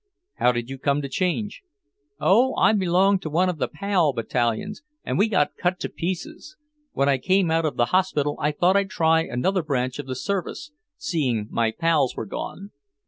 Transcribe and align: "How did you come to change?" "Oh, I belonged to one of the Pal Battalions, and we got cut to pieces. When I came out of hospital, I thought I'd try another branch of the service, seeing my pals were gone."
"How 0.37 0.51
did 0.51 0.67
you 0.67 0.79
come 0.79 1.03
to 1.03 1.07
change?" 1.07 1.61
"Oh, 2.19 2.55
I 2.55 2.73
belonged 2.73 3.21
to 3.21 3.29
one 3.29 3.49
of 3.49 3.59
the 3.59 3.67
Pal 3.67 4.13
Battalions, 4.13 4.81
and 5.03 5.15
we 5.15 5.29
got 5.29 5.55
cut 5.57 5.79
to 5.81 5.89
pieces. 5.89 6.57
When 6.93 7.07
I 7.07 7.19
came 7.19 7.51
out 7.51 7.65
of 7.65 7.77
hospital, 7.77 8.35
I 8.39 8.51
thought 8.51 8.75
I'd 8.75 8.89
try 8.89 9.21
another 9.21 9.61
branch 9.61 9.99
of 9.99 10.07
the 10.07 10.15
service, 10.15 10.71
seeing 10.97 11.47
my 11.51 11.69
pals 11.69 12.15
were 12.15 12.25
gone." 12.25 12.71